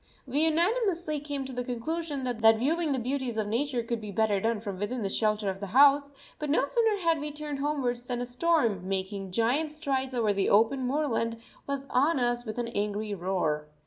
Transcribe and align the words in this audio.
We 0.25 0.39
unanimously 0.45 1.19
came 1.19 1.45
to 1.45 1.53
the 1.53 1.63
conclusion 1.63 2.23
that 2.23 2.57
viewing 2.57 2.91
the 2.91 2.97
beauties 2.97 3.37
of 3.37 3.45
nature 3.45 3.83
could 3.83 4.01
be 4.01 4.09
better 4.11 4.41
done 4.41 4.59
from 4.59 4.79
within 4.79 5.03
the 5.03 5.09
shelter 5.09 5.47
of 5.47 5.59
the 5.59 5.67
house, 5.67 6.11
but 6.39 6.49
no 6.49 6.65
sooner 6.65 6.97
had 7.01 7.19
we 7.19 7.31
turned 7.31 7.59
homewards 7.59 8.07
than 8.07 8.19
a 8.19 8.25
storm, 8.25 8.89
making 8.89 9.29
giant 9.29 9.69
strides 9.69 10.15
over 10.15 10.33
the 10.33 10.49
open 10.49 10.87
moorland, 10.87 11.39
was 11.67 11.85
on 11.91 12.17
us 12.19 12.45
with 12.45 12.57
an 12.57 12.69
angry 12.69 13.13
roar. 13.13 13.67